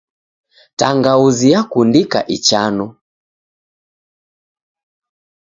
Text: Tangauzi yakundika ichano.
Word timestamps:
Tangauzi 0.79 1.45
yakundika 1.55 2.19
ichano. 2.35 2.85